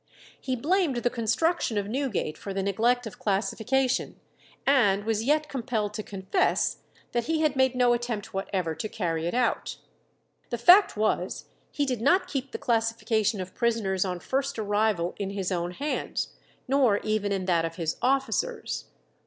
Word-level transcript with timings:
He 0.41 0.55
blamed 0.55 0.95
the 0.95 1.11
construction 1.11 1.77
of 1.77 1.87
Newgate 1.87 2.35
for 2.35 2.55
the 2.55 2.63
neglect 2.63 3.05
of 3.05 3.19
classification, 3.19 4.19
and 4.65 5.03
was 5.03 5.23
yet 5.25 5.47
compelled 5.47 5.93
to 5.93 6.01
confess 6.01 6.77
that 7.11 7.25
he 7.25 7.41
had 7.41 7.55
made 7.55 7.75
no 7.75 7.93
attempt 7.93 8.33
whatever 8.33 8.73
to 8.73 8.89
carry 8.89 9.27
it 9.27 9.35
out. 9.35 9.77
The 10.49 10.57
fact 10.57 10.97
was, 10.97 11.49
he 11.71 11.85
did 11.85 12.01
not 12.01 12.25
keep 12.27 12.51
the 12.51 12.57
classification 12.57 13.39
of 13.39 13.53
prisoners 13.53 14.03
on 14.03 14.19
first 14.19 14.57
arrival 14.57 15.13
in 15.19 15.29
his 15.29 15.51
own 15.51 15.69
hands, 15.69 16.29
nor 16.67 16.97
even 17.03 17.31
in 17.31 17.45
that 17.45 17.63
of 17.63 17.75
his 17.75 17.97
officers. 18.01 18.85